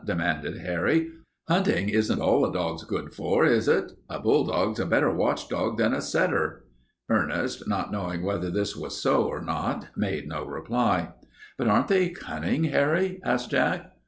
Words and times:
demanded 0.03 0.57
Harry. 0.57 1.11
"Hunting 1.47 1.89
isn't 1.89 2.19
all 2.19 2.43
a 2.43 2.51
dog's 2.51 2.83
for, 3.15 3.45
is 3.45 3.67
it? 3.67 3.91
A 4.09 4.19
bulldog's 4.19 4.79
a 4.79 4.85
better 4.87 5.11
watchdog 5.13 5.77
than 5.77 5.93
a 5.93 6.01
setter." 6.01 6.63
Ernest, 7.07 7.67
not 7.67 7.91
knowing 7.91 8.23
whether 8.23 8.49
this 8.49 8.75
was 8.75 8.99
so 8.99 9.25
or 9.27 9.43
not, 9.43 9.95
made 9.95 10.27
no 10.27 10.43
reply. 10.43 11.09
"But 11.55 11.67
aren't 11.67 11.87
they 11.87 12.09
cunning, 12.09 12.63
Harry?" 12.63 13.21
asked 13.23 13.51
Jack. 13.51 13.91